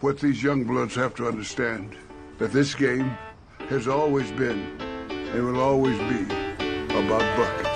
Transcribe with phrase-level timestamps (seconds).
[0.00, 1.94] What these young bloods have to understand
[2.38, 3.18] that this game
[3.68, 4.80] has always been
[5.10, 6.24] and will always be
[6.88, 7.69] about buckets.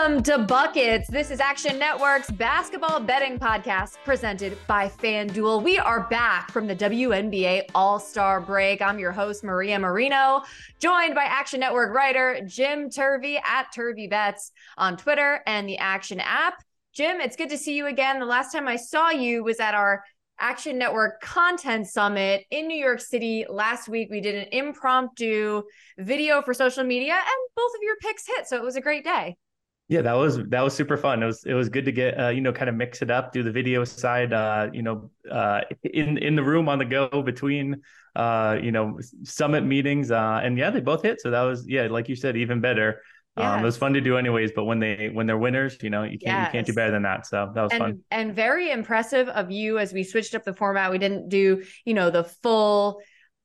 [0.00, 1.08] Welcome to Buckets.
[1.10, 5.62] This is Action Network's basketball betting podcast presented by FanDuel.
[5.62, 8.80] We are back from the WNBA All Star break.
[8.80, 10.40] I'm your host, Maria Marino,
[10.78, 16.18] joined by Action Network writer Jim Turvey at Turvey Bets on Twitter and the Action
[16.18, 16.54] app.
[16.94, 18.20] Jim, it's good to see you again.
[18.20, 20.02] The last time I saw you was at our
[20.38, 24.08] Action Network Content Summit in New York City last week.
[24.10, 25.62] We did an impromptu
[25.98, 28.46] video for social media, and both of your picks hit.
[28.46, 29.36] So it was a great day.
[29.90, 31.20] Yeah, that was that was super fun.
[31.20, 33.32] It was it was good to get uh, you know kind of mix it up,
[33.32, 37.08] do the video side, uh, you know, uh, in in the room on the go
[37.22, 37.82] between
[38.14, 41.20] uh, you know summit meetings, uh, and yeah, they both hit.
[41.20, 43.02] So that was yeah, like you said, even better.
[43.36, 46.04] Um, it was fun to do anyways, but when they when they're winners, you know,
[46.04, 47.26] you can't you can't do better than that.
[47.26, 48.00] So that was and fun.
[48.12, 50.92] and very impressive of you as we switched up the format.
[50.92, 53.00] We didn't do you know the full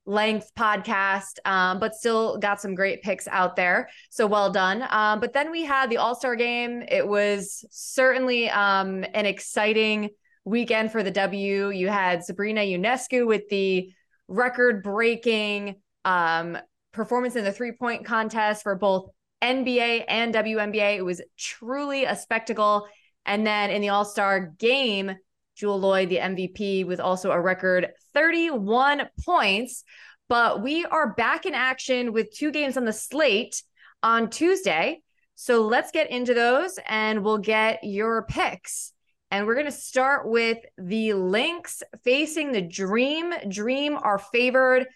[0.06, 3.88] length podcast, um, but still got some great picks out there.
[4.10, 4.86] So well done.
[4.90, 6.82] Um, but then we had the All Star game.
[6.88, 10.10] It was certainly um, an exciting
[10.44, 11.70] weekend for the W.
[11.70, 13.92] You had Sabrina Ionescu with the
[14.28, 16.56] record breaking um,
[16.92, 19.10] performance in the three point contest for both
[19.42, 20.96] NBA and WNBA.
[20.96, 22.86] It was truly a spectacle.
[23.26, 25.16] And then in the All Star game,
[25.56, 29.84] Jewell Loyd, the MVP, with also a record 31 points.
[30.28, 33.62] But we are back in action with two games on the slate
[34.02, 35.02] on Tuesday.
[35.34, 38.92] So let's get into those and we'll get your picks.
[39.30, 43.32] And we're going to start with the Lynx facing the Dream.
[43.48, 44.86] Dream are favored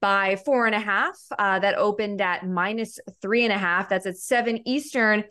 [0.00, 1.16] by four and a half.
[1.38, 3.88] Uh, that opened at minus three and a half.
[3.88, 5.24] That's at seven Eastern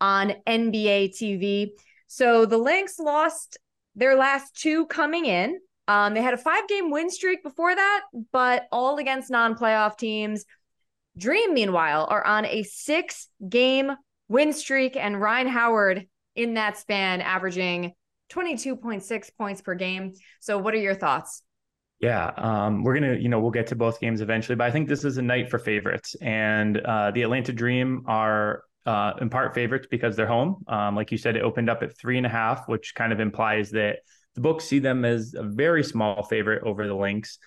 [0.00, 1.70] on NBA TV.
[2.06, 3.58] So the Lynx lost
[3.94, 5.58] their last two coming in.
[5.88, 8.02] Um, they had a five game win streak before that,
[8.32, 10.44] but all against non playoff teams.
[11.16, 13.92] Dream, meanwhile, are on a six game
[14.28, 16.06] win streak, and Rhyne Howard
[16.36, 17.92] in that span, averaging
[18.30, 20.12] 22.6 points per game.
[20.40, 21.42] So, what are your thoughts?
[21.98, 24.88] Yeah, um, we're gonna, you know, we'll get to both games eventually, but I think
[24.88, 29.54] this is a night for favorites, and uh, the Atlanta Dream are uh, in part
[29.54, 30.64] favorites because they're home.
[30.66, 33.20] Um, like you said, it opened up at three and a half, which kind of
[33.20, 33.98] implies that
[34.34, 37.38] the books see them as a very small favorite over the Lynx.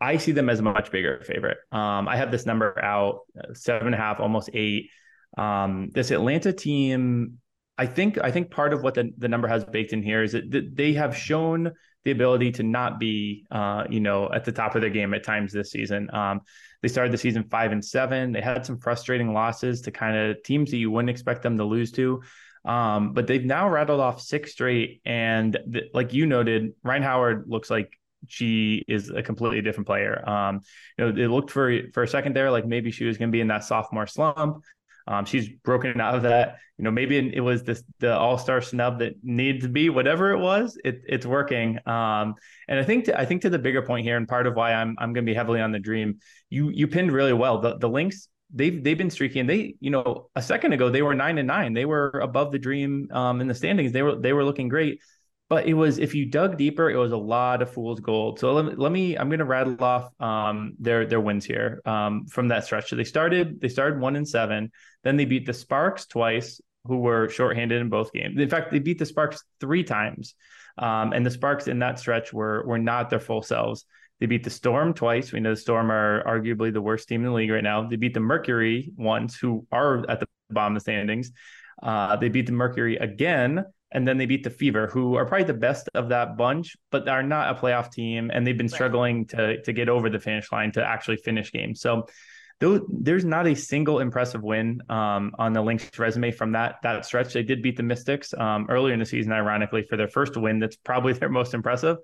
[0.00, 1.58] I see them as a much bigger favorite.
[1.70, 4.88] Um, I have this number out uh, seven and a half, almost eight.
[5.36, 7.38] Um, this Atlanta team,
[7.76, 10.32] I think, I think part of what the, the number has baked in here is
[10.32, 11.72] that they have shown
[12.04, 15.24] the ability to not be, uh, you know, at the top of their game at
[15.24, 16.08] times this season.
[16.14, 16.40] Um,
[16.82, 18.32] they started the season five and seven.
[18.32, 21.64] They had some frustrating losses to kind of teams that you wouldn't expect them to
[21.64, 22.22] lose to.
[22.64, 25.00] Um, but they've now rattled off six straight.
[25.04, 27.92] And th- like you noted, Rhyne Howard looks like
[28.28, 30.26] she is a completely different player.
[30.28, 30.60] Um,
[30.98, 33.32] you know, it looked for for a second there like maybe she was going to
[33.32, 34.64] be in that sophomore slump.
[35.10, 36.58] Um, she's broken out of that.
[36.78, 40.30] You know, maybe it was this the All Star snub that needed to be whatever
[40.30, 40.78] it was.
[40.82, 41.78] It, it's working.
[41.86, 42.36] Um,
[42.68, 44.72] and I think to, I think to the bigger point here, and part of why
[44.72, 46.20] I'm I'm going to be heavily on the Dream.
[46.48, 47.60] You you pinned really well.
[47.60, 51.02] The the Lynx they've they've been streaky, and they you know a second ago they
[51.02, 51.72] were nine and nine.
[51.74, 53.92] They were above the Dream um, in the standings.
[53.92, 55.00] They were they were looking great.
[55.50, 58.38] But it was if you dug deeper, it was a lot of fool's gold.
[58.38, 61.82] So let me, let me I'm going to rattle off um, their their wins here
[61.84, 62.88] um, from that stretch.
[62.88, 64.70] So they started they started one and seven.
[65.02, 68.40] Then they beat the Sparks twice, who were shorthanded in both games.
[68.40, 70.36] In fact, they beat the Sparks three times,
[70.78, 73.84] um, and the Sparks in that stretch were were not their full selves.
[74.20, 75.32] They beat the Storm twice.
[75.32, 77.88] We know the Storm are arguably the worst team in the league right now.
[77.88, 81.32] They beat the Mercury once, who are at the bottom of the standings.
[81.82, 85.44] Uh, they beat the Mercury again, and then they beat the Fever, who are probably
[85.44, 89.26] the best of that bunch, but are not a playoff team, and they've been struggling
[89.26, 91.80] to to get over the finish line to actually finish games.
[91.80, 92.06] So
[92.60, 97.32] there's not a single impressive win um, on the Lynx resume from that that stretch.
[97.32, 100.58] They did beat the Mystics um, earlier in the season, ironically, for their first win.
[100.58, 101.96] That's probably their most impressive.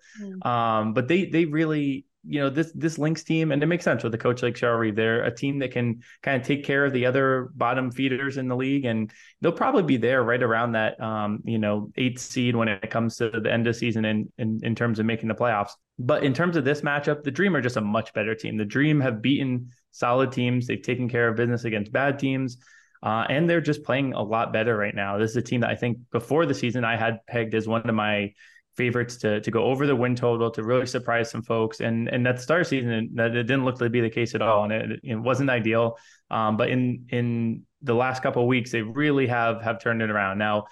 [0.42, 4.02] Um, but they they really you know this this Lynx team, and it makes sense
[4.02, 4.96] with a coach like Reeve.
[4.96, 8.48] They're a team that can kind of take care of the other bottom feeders in
[8.48, 12.56] the league, and they'll probably be there right around that um, you know eighth seed
[12.56, 15.34] when it comes to the end of season in, in in terms of making the
[15.34, 15.72] playoffs.
[15.98, 18.56] But in terms of this matchup, the Dream are just a much better team.
[18.56, 20.66] The Dream have beaten solid teams.
[20.66, 22.58] They've taken care of business against bad teams.
[23.02, 25.18] Uh, and they're just playing a lot better right now.
[25.18, 27.88] This is a team that I think before the season I had pegged as one
[27.88, 28.32] of my
[28.76, 31.80] favorites to to go over the win total to really surprise some folks.
[31.80, 34.64] And and that start season that it didn't look to be the case at all,
[34.64, 35.98] and it, it wasn't ideal.
[36.30, 40.10] Um, but in in the last couple of weeks, they really have have turned it
[40.10, 40.38] around.
[40.38, 40.66] Now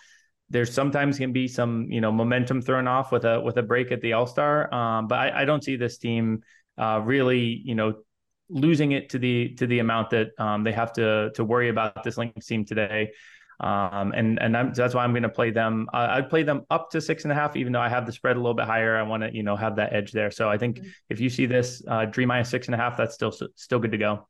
[0.51, 3.93] there's sometimes can be some you know momentum thrown off with a with a break
[3.93, 6.43] at the All Star, um, but I, I, don't see this team
[6.79, 7.95] uh, really you know
[8.49, 12.05] losing it to the to the amount that um, they have to to worry about
[12.05, 13.11] this Lynx team today.
[13.61, 15.89] Um, and and I'm, that's why I'm going to play them.
[15.93, 18.13] Uh, I'd play them up to six and a half, even though I have the
[18.13, 18.97] spread a little bit higher.
[18.97, 20.31] I want to you know have that edge there.
[20.31, 20.89] So I think mm-hmm.
[21.11, 23.93] if you see this uh, dream minus six and a half, that's still still good
[23.93, 24.27] to go.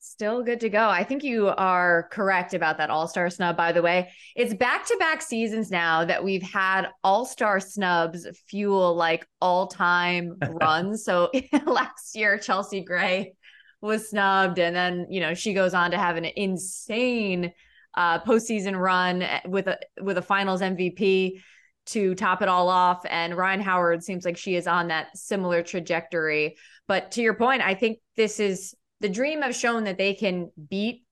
[0.00, 0.88] Still good to go.
[0.88, 4.10] I think you are correct about that all star snub, by the way.
[4.36, 9.66] It's back to back seasons now that we've had all star snubs fuel like all
[9.66, 11.04] time runs.
[11.04, 11.32] So
[11.66, 13.34] last year, Chelsea Gray
[13.80, 14.60] was snubbed.
[14.60, 17.52] And then, you know, she goes on to have an insane
[17.98, 21.42] uh, postseason run with a with a finals MVP
[21.86, 23.04] to top it all off.
[23.10, 26.56] And Rhyne Howard seems like she is on that similar trajectory.
[26.86, 30.52] But to your point, I think this is the Dream have shown that they can
[30.68, 31.04] beat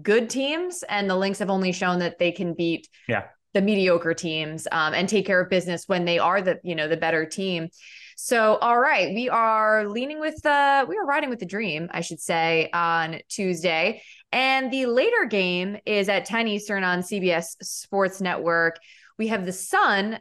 [0.00, 3.24] good teams, and the Lynx have only shown that they can beat yeah.
[3.52, 6.88] the mediocre teams um, and take care of business when they are the you know
[6.88, 7.68] the better team.
[8.16, 12.00] So, all right, we are leaning with the we are riding with the Dream, I
[12.00, 14.02] should say, on Tuesday,
[14.32, 18.76] and the later game is at 10 Eastern on CBS Sports Network.
[19.18, 20.18] We have the Sun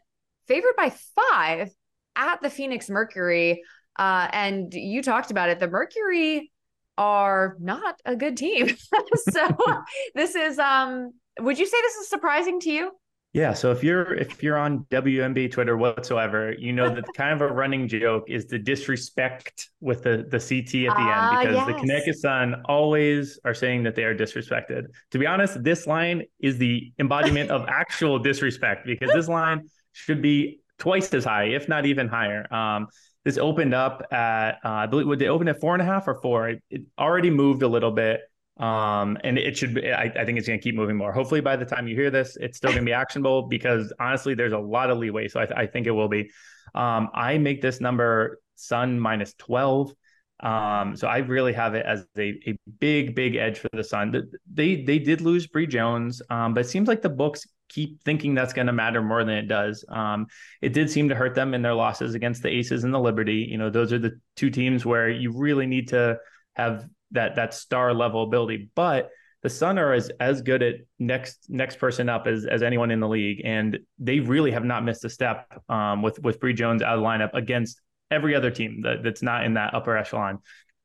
[0.48, 1.72] favored by five
[2.16, 3.64] at the Phoenix Mercury.
[3.98, 5.60] Uh, and you talked about it.
[5.60, 6.52] The Mercury
[6.98, 8.76] are not a good team.
[9.30, 9.48] so
[10.16, 12.92] this is um would you say this is surprising to you?
[13.34, 17.40] Yeah, so if you're if you're on WMB Twitter whatsoever, you know that kind of
[17.40, 21.40] a running joke is the disrespect with the the CT at the uh, end ah,
[21.40, 21.68] because yes.
[21.68, 24.88] the Connecticut Sun always are saying that they are disrespected.
[25.12, 30.22] To be honest, this line is the embodiment of actual disrespect because this line should
[30.22, 32.54] be twice as high, if not even higher.
[32.54, 32.88] Um,
[33.24, 36.06] this opened up at uh, I believe would they open at four and a half
[36.06, 36.50] or four?
[36.50, 38.22] It, it already moved a little bit.
[38.58, 41.12] Um, and it should be, I, I think it's going to keep moving more.
[41.12, 44.36] Hopefully by the time you hear this, it's still going to be actionable because honestly,
[44.36, 45.28] there's a lot of leeway.
[45.28, 46.30] So I, th- I think it will be.
[46.76, 49.94] Um, I make this number Sun minus 12.
[50.42, 54.30] Um, so I really have it as a, a big, big edge for the Sun.
[54.52, 58.34] They they did lose Bree Jones, um, but it seems like the books keep thinking
[58.34, 59.86] that's going to matter more than it does.
[59.88, 60.28] Um,
[60.62, 63.48] it did seem to hurt them in their losses against the Aces and the Liberty.
[63.50, 66.18] You know, those are the two teams where you really need to
[66.56, 68.70] have that that star level ability.
[68.76, 69.10] But
[69.44, 73.00] the Sun are as as good at next next person up as as anyone in
[73.00, 76.82] the league, and they really have not missed a step um, with with Bree Jones
[76.82, 77.82] out of the lineup against
[78.12, 80.40] every other team that, that's not in that upper echelon.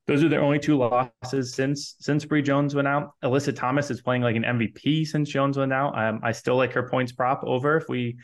[0.07, 3.11] Those are their only two losses since since Bree Jones went out.
[3.25, 5.99] Alyssa Thomas is playing like an MVP since Jones went out.
[5.99, 8.17] Um, I still like her points prop over if we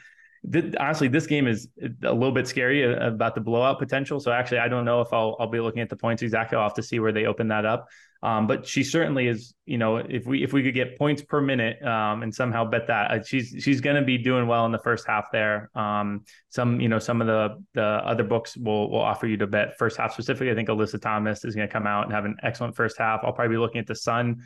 [0.78, 4.18] honestly, this game is a little bit scary about the blowout potential.
[4.18, 6.56] So actually, I don't know if I'll I'll be looking at the points exactly.
[6.56, 7.86] I'll have to see where they open that up.
[8.24, 9.54] Um, but she certainly is.
[9.66, 12.88] You know, if we if we could get points per minute um, and somehow bet
[12.88, 15.70] that uh, she's she's going to be doing well in the first half there.
[15.76, 19.46] Um, some you know some of the the other books will will offer you to
[19.46, 20.50] bet first half specifically.
[20.50, 23.20] I think Alyssa Thomas is going to come out and have an excellent first half.
[23.22, 24.42] I'll probably be looking at the Sun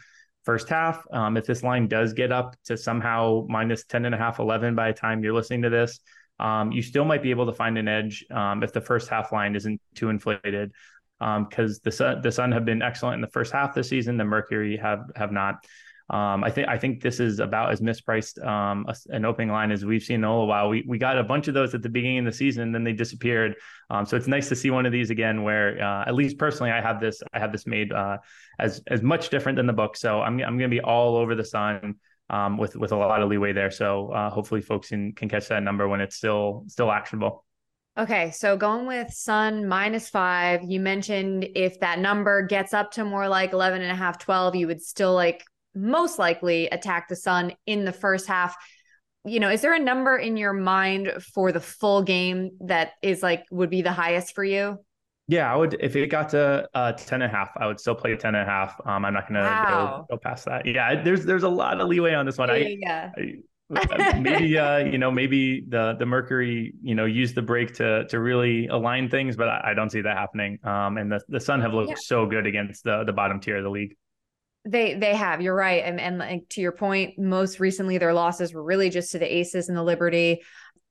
[0.47, 1.05] first half.
[1.11, 4.75] Um, if this line does get up to somehow minus 10 and a half, 11
[4.77, 6.01] by the time you're listening to this,
[6.39, 9.33] um, you still might be able to find an edge um, if the first half
[9.33, 10.73] line isn't too inflated.
[11.19, 14.19] Because um, the sun, the Sun have been excellent in the first half this season,
[14.19, 15.65] the Mercury have have not.
[16.09, 19.85] Um, I think I think this is about as mispriced um, an opening line as
[19.85, 20.69] we've seen in a while.
[20.69, 22.85] We we got a bunch of those at the beginning of the season, and then
[22.85, 23.57] they disappeared.
[23.91, 26.71] Um, so it's nice to see one of these again, where uh, at least personally,
[26.71, 28.19] I have this I have this made uh,
[28.61, 29.97] as as much different than the book.
[29.97, 31.97] So I'm I'm going to be all over the Sun
[32.31, 33.73] um, with with a lot of leeway there.
[33.73, 37.45] So uh, hopefully, folks can can catch that number when it's still still actionable.
[37.99, 43.07] Okay, so going with Sun minus five, you mentioned if that number gets up to
[43.07, 45.43] more like 11 and a half, 12, you would still like
[45.77, 48.57] most likely attack the Sun in the first half.
[49.25, 53.23] You know, is there a number in your mind for the full game that is
[53.23, 54.79] like would be the highest for you?
[55.29, 57.97] Yeah, I would if it got to uh 10 and a half, I would still
[57.97, 58.81] play 10 and a half.
[58.87, 60.07] Um, I'm not gonna wow.
[60.09, 60.67] go, go, past that.
[60.67, 62.49] Yeah, there's there's a lot of leeway on this one.
[62.81, 63.11] Yeah.
[63.19, 63.35] I,
[63.75, 68.07] I maybe uh, you know, maybe the the Mercury, you know, use the break to
[68.07, 70.59] to really align things, but I, I don't see that happening.
[70.63, 71.97] Um, and the the Sun have looked yeah.
[71.99, 73.97] so good against the the bottom tier of the league.
[74.67, 75.41] They they have.
[75.41, 75.83] You're right.
[75.85, 79.37] And and like, to your point, most recently their losses were really just to the
[79.37, 80.43] Aces and the Liberty.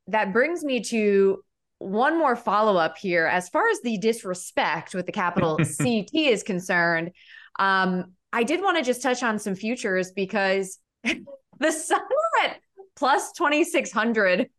[0.07, 1.43] That brings me to
[1.79, 3.25] one more follow up here.
[3.25, 7.11] As far as the disrespect with the capital CT is concerned,
[7.59, 12.57] Um, I did want to just touch on some futures because the Sun are at
[12.95, 14.49] plus 2600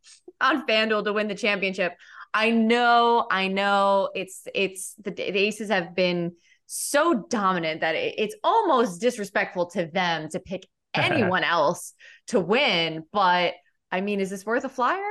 [0.41, 1.93] on FanDuel to win the championship.
[2.35, 6.33] I know, I know it's it's the, the Aces have been
[6.67, 11.93] so dominant that it's almost disrespectful to them to pick anyone else
[12.29, 13.55] to win, but
[13.93, 15.03] I mean, is this worth a flyer?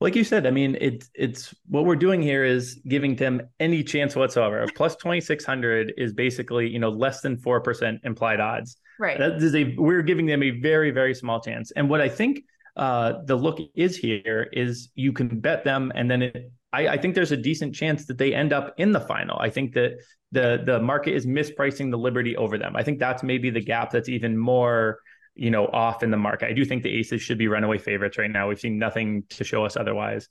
[0.00, 3.82] like you said, I mean, it's it's what we're doing here is giving them any
[3.82, 4.64] chance whatsoever.
[4.76, 8.76] Plus twenty six hundred is basically you know less than four percent implied odds.
[9.00, 9.18] Right.
[9.18, 11.72] That is a we're giving them a very very small chance.
[11.72, 12.42] And what I think
[12.76, 16.98] uh, the look is here is you can bet them, and then it, I, I
[16.98, 19.38] think there's a decent chance that they end up in the final.
[19.38, 19.98] I think that
[20.32, 22.76] the the market is mispricing the Liberty over them.
[22.76, 24.98] I think that's maybe the gap that's even more
[25.38, 26.48] you know, off in the market.
[26.48, 28.48] I do think the Aces should be runaway favorites right now.
[28.48, 30.28] We've seen nothing to show us otherwise.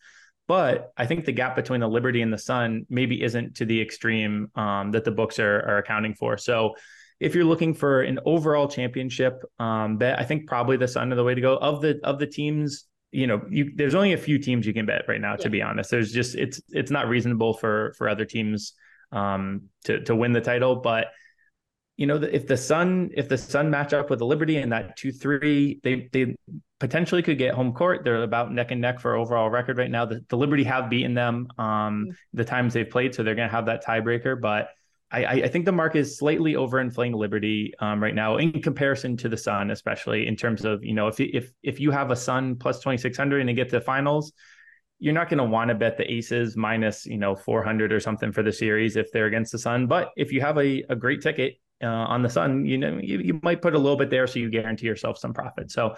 [0.50, 3.82] But I think the gap between the Liberty and the Sun maybe isn't to the
[3.82, 6.38] extreme um, that the books are, are accounting for.
[6.38, 6.76] So
[7.22, 11.16] if you're looking for an overall championship um, bet, I think probably the Sun are
[11.16, 11.56] the way to go.
[11.56, 14.86] Of the of the teams, you know, you, there's only a few teams you can
[14.86, 15.32] bet right now.
[15.32, 15.44] Yeah.
[15.44, 18.74] To be honest, there's just it's it's not reasonable for for other teams
[19.12, 21.08] um, to to win the title, but
[21.98, 24.96] you know, if the Sun if the Sun match up with the Liberty in that
[24.98, 26.36] two three, they they
[26.80, 28.04] potentially could get home court.
[28.04, 30.06] They're about neck and neck for overall record right now.
[30.06, 32.12] The, the Liberty have beaten them um, mm-hmm.
[32.34, 34.40] the times they've played, so they're going to have that tiebreaker.
[34.40, 34.70] But
[35.10, 39.30] I, I, think the market is slightly overinflating Liberty um, right now in comparison to
[39.30, 42.58] the Sun, especially in terms of you know if if if you have a Sun
[42.58, 44.34] plus twenty six hundred and they get to the finals,
[45.00, 48.32] you're not going to want to bet the aces minus you know 400 or something
[48.32, 51.22] for the series if they're against the sun but if you have a, a great
[51.22, 54.28] ticket uh, on the sun, you know, you, you might put a little bit there
[54.28, 55.72] so you guarantee yourself some profit.
[55.72, 55.96] So,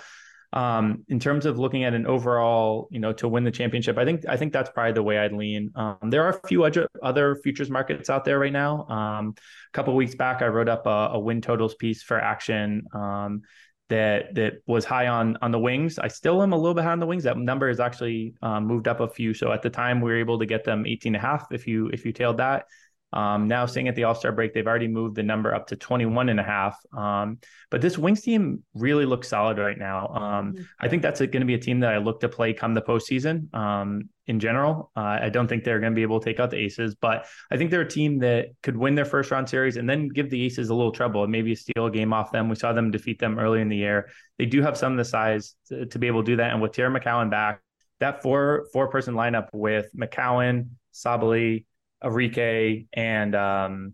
[0.51, 4.06] um, in terms of looking at an overall, you know, to win the championship, I
[4.06, 5.72] think I think that's probably the way I'd lean.
[5.75, 8.88] Um, there are a few other futures markets out there right now.
[8.88, 12.84] Um, a couple weeks back, I wrote up a, a win totals piece for Action
[12.94, 13.41] um,
[13.89, 16.00] that that was high on on the wings.
[16.00, 17.25] I still am a little behind the wings.
[17.25, 19.36] That number has actually um, moved up a few.
[19.36, 21.68] So at the time, we were able to get them 18 and a half if
[21.68, 22.65] you if you tailed that.
[23.12, 26.30] Um, now seeing at the All-Star break, they've already moved the number up to 21
[26.30, 26.78] and a half.
[26.96, 27.39] Um,
[27.72, 30.08] but this Wings team really looks solid right now.
[30.08, 30.63] Um, mm-hmm.
[30.80, 32.82] I think that's going to be a team that I look to play come the
[32.82, 34.92] postseason um, in general.
[34.96, 37.25] Uh, I don't think they're going to be able to take out the Aces, but
[37.51, 40.30] I think they're a team that could win their first round series and then give
[40.30, 42.50] the Aces a little trouble and maybe steal a game off them.
[42.50, 44.10] We saw them defeat them early in the year.
[44.38, 46.51] They do have some of the size to, to be able to do that.
[46.51, 47.62] And with Teaira McCowan back,
[48.00, 51.66] that four four person lineup with McCowan, Sabally,
[52.03, 53.94] Arike, and um,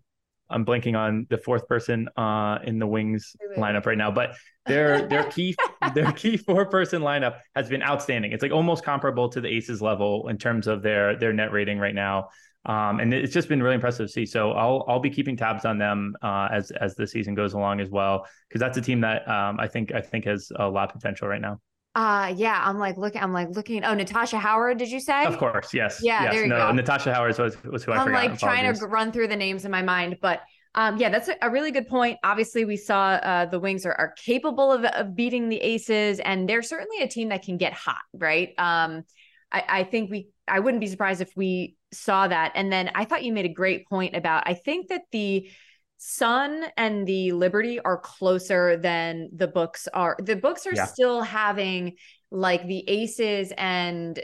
[0.49, 4.35] I'm blanking on the fourth person uh, in the Wings lineup right now, but
[4.65, 5.55] their their key
[5.95, 8.31] their key four person lineup has been outstanding.
[8.31, 11.79] It's like almost comparable to the Aces level in terms of their their net rating
[11.79, 12.29] right now.
[12.65, 14.25] Um, and it's just been really impressive to see.
[14.25, 17.79] So I'll I'll be keeping tabs on them uh, as as the season goes along
[17.79, 20.89] as well, because that's a team that um, I think I think has a lot
[20.89, 21.59] of potential right now.
[21.95, 23.21] Uh yeah, I'm like looking.
[23.21, 23.83] I'm like looking.
[23.85, 25.25] Oh, Natasha Howard, did you say?
[25.25, 26.01] Of course, yes.
[26.03, 26.33] Yeah, yes.
[26.33, 26.71] there you no, go.
[26.71, 28.25] Natasha Howard was was who I I'm forgot.
[28.25, 30.41] like trying to run through the names in my mind, but
[30.75, 32.19] um, yeah, that's a, a, really good point.
[32.21, 36.49] Obviously, we saw uh, the Wings are, are capable of, of beating the Aces, and
[36.49, 38.49] they're certainly a team that can get hot, right?
[38.57, 39.03] Um,
[39.51, 40.27] I, I think we.
[40.47, 42.51] I wouldn't be surprised if we saw that.
[42.55, 44.43] And then I thought you made a great point about.
[44.45, 45.49] I think that the
[45.97, 50.17] Sun and the Liberty are closer than the books are.
[50.21, 50.85] The books are yeah.
[50.85, 51.95] still having
[52.31, 54.19] like the Aces and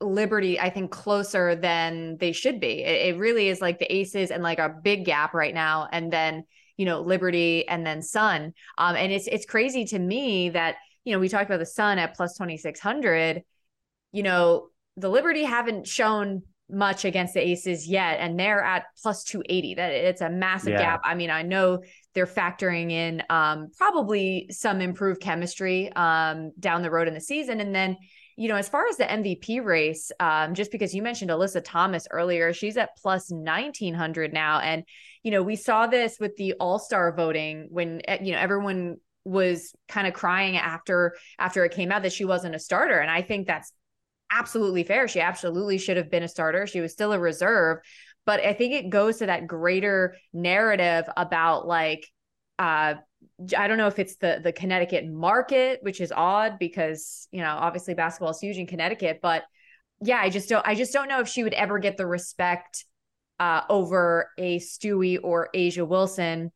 [0.00, 2.82] Liberty, I think, closer than they should be.
[2.82, 6.10] It, it, really is like the Aces and like a big gap right now, and
[6.10, 6.44] then
[6.78, 8.54] you know Liberty and then Sun.
[8.78, 11.98] Um, and it's it's crazy to me that you know we talked about the Sun
[11.98, 13.42] at plus twenty six hundred.
[14.12, 19.24] You know the Liberty haven't shown much against the aces yet and they're at plus
[19.24, 20.82] 280 that it's a massive yeah.
[20.82, 21.00] gap.
[21.04, 21.80] I mean i know
[22.14, 27.60] they're factoring in um, probably some improved chemistry um, down the road in the season.
[27.60, 27.96] And then
[28.36, 32.06] you know as far as the mvp race um, just because you mentioned alyssa thomas
[32.10, 34.60] earlier she's at plus 1900 now.
[34.60, 34.84] And
[35.22, 39.74] you know we saw this with the all-star voting when eh, you know everyone was
[39.86, 42.98] kind of crying after after it came out that she wasn't a starter.
[42.98, 43.72] And i think that's
[44.30, 45.08] absolutely fair.
[45.08, 46.66] She absolutely should have been a starter.
[46.66, 47.78] She was still a reserve.
[48.26, 52.06] But I think it goes to that greater narrative about like,
[52.58, 52.94] uh,
[53.56, 57.56] I don't know if it's the the Connecticut market, which is odd because you know
[57.58, 59.44] obviously basketball is huge in Connecticut, but
[60.02, 62.84] yeah, I just don't I just don't know if she would ever get the respect
[63.38, 66.52] uh, over a Stewie or A'ja Wilson.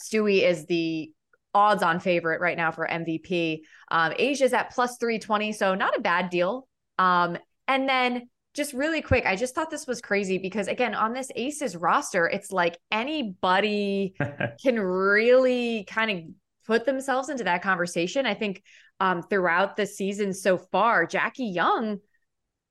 [0.00, 1.12] Stewie is the
[1.52, 3.60] odds on favorite right now for MVP.
[3.90, 6.68] Um, A'ja's at plus 320, so not a bad deal
[7.00, 11.14] um, and then just really quick, I just thought this was crazy because again, on
[11.14, 14.14] this Aces roster, it's like anybody
[14.62, 16.24] can really kind of
[16.66, 18.26] put themselves into that conversation.
[18.26, 18.62] I think
[19.00, 22.00] um, throughout the season so far, Jackie Young,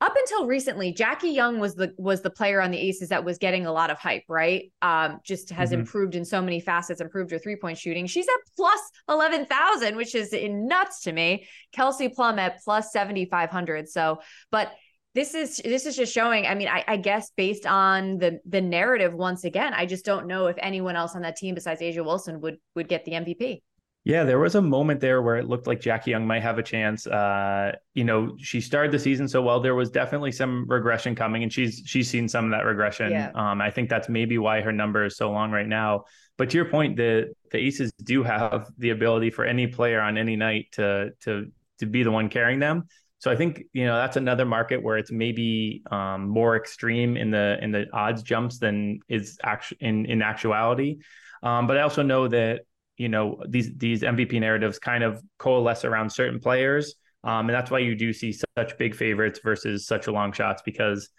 [0.02, 3.38] up until recently, Jackie Young was the was the player on the Aces that was
[3.38, 4.72] getting a lot of hype, right?
[4.82, 5.82] Um, just has mm-hmm.
[5.82, 8.08] improved in so many facets, improved her three point shooting.
[8.08, 8.80] She's at plus
[9.10, 11.48] eleven thousand, which is in nuts to me.
[11.74, 13.90] Kelsey Plum at plus seventy five hundred.
[13.90, 14.72] So, but
[15.16, 16.46] this is this is just showing.
[16.46, 20.28] I mean, I, I, guess based on the the narrative, once again, I just don't
[20.28, 23.62] know if anyone else on that team besides A'ja Wilson would would get the MVP.
[24.10, 26.64] Yeah, there was a moment there where it looked like Jackie Young might have a
[26.64, 27.06] chance.
[27.06, 29.60] Uh, you know, she started the season so well.
[29.60, 33.12] There was definitely some regression coming, and she's she's seen some of that regression.
[33.12, 33.30] Yeah.
[33.36, 36.06] Um, I think that's maybe why her number is so long right now.
[36.38, 40.18] But to your point, the the Aces do have the ability for any player on
[40.18, 42.88] any night to to to be the one carrying them.
[43.20, 47.30] So I think you know that's another market where it's maybe um, more extreme in
[47.30, 50.98] the in the odds jumps than is actually in in actuality.
[51.44, 52.62] Um, but I also know that
[53.00, 57.72] you know these these MVP narratives kind of coalesce around certain players, um, and that's
[57.72, 61.10] why you do see such big favorites versus such long shots because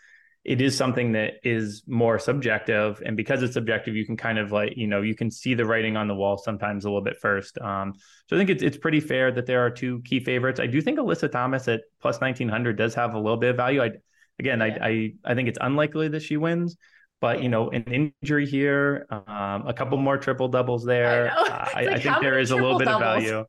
[0.44, 3.02] it is something that is more subjective.
[3.04, 5.64] And because it's subjective you can kind of like you know you can see the
[5.64, 7.58] writing on the wall sometimes a little bit first.
[7.58, 7.94] Um,
[8.28, 10.60] so i think it's, it's pretty fair that there are two key favorites.
[10.60, 13.82] I do think alyssa thomas at plus 1900 does have a little bit of value.
[13.82, 13.90] I
[14.38, 14.66] again yeah.
[14.82, 16.76] I, I i think it's unlikely that she wins
[17.20, 21.30] but you know, an injury here, um, a couple more triple doubles there.
[21.36, 23.02] I, I, like, I think there is a little bit doubles?
[23.02, 23.44] of value.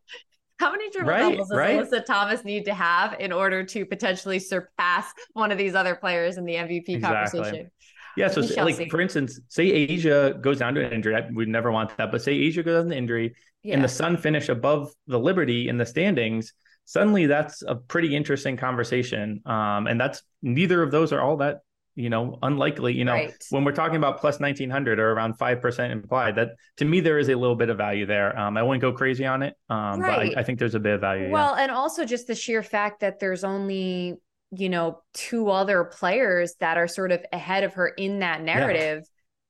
[0.60, 1.80] How many triple right, doubles does right?
[1.80, 6.38] Alyssa Thomas need to have in order to potentially surpass one of these other players
[6.38, 7.40] in the MVP exactly.
[7.40, 7.72] conversation?
[8.18, 11.16] Yeah, so like for instance, say A'ja goes down to an injury.
[11.34, 13.76] We'd never want that, but say A'ja goes down to an injury, yeah.
[13.76, 16.54] and the Sun finish above the Liberty in the standings.
[16.84, 21.62] Suddenly, that's a pretty interesting conversation, um, and that's neither of those are all that
[21.96, 23.34] you know, unlikely, you know, right.
[23.50, 27.30] when we're talking about plus 1900 or around 5% implied, that to me, there is
[27.30, 28.38] a little bit of value there.
[28.38, 30.32] Um, I wouldn't go crazy on it, um, right.
[30.32, 31.30] but I, I, think there's a bit of value.
[31.30, 31.64] Well, yeah.
[31.64, 34.16] and also just the sheer fact that there's only,
[34.52, 39.04] you know, two other players that are sort of ahead of her in that narrative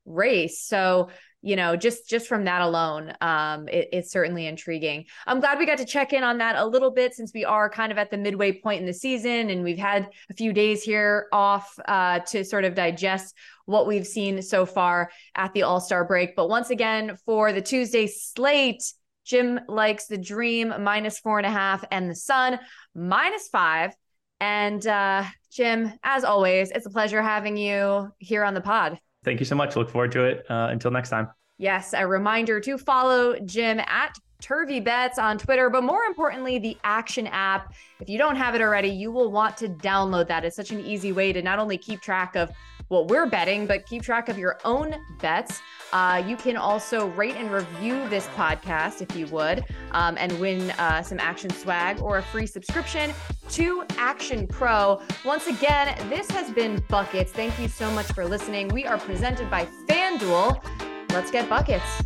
[0.06, 0.14] yeah.
[0.14, 0.62] race.
[0.62, 1.10] So,
[1.42, 5.06] you know just just from that alone um it, it's certainly intriguing.
[5.26, 7.70] I'm glad we got to check in on that a little bit since we are
[7.70, 10.84] kind of at the midway point in the season and we've had a few days
[10.84, 16.04] here off uh to sort of digest what we've seen so far at the all-star
[16.06, 16.36] break.
[16.36, 18.84] But once again for the tuesday slate
[19.26, 22.60] jim likes the dream minus four and a half and the sun
[22.94, 23.94] minus five.
[24.40, 29.40] And uh jim as always it's a pleasure having you here on the pod Thank
[29.40, 29.76] you so much.
[29.76, 30.46] Look forward to it.
[30.50, 31.30] Uh, until next time.
[31.58, 36.76] Yes, a reminder to follow Jim at Turvey Bets on Twitter, but more importantly, the
[36.84, 37.74] Action app.
[38.00, 40.44] If you don't have it already, you will want to download that.
[40.44, 42.50] It's such an easy way to not only keep track of
[42.88, 45.62] what we're betting, but keep track of your own bets.
[45.94, 50.72] Uh, you can also rate and review this podcast if you would, um, and win
[50.72, 53.14] uh, some Action swag or a free subscription
[53.50, 55.02] to Action Pro.
[55.26, 57.32] Once again, this has been Buckets.
[57.32, 58.70] Thank you so much for listening.
[58.70, 60.64] We are presented by FanDuel.
[61.12, 62.04] Let's get buckets.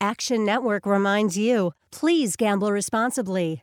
[0.00, 3.62] Action Network reminds you please gamble responsibly.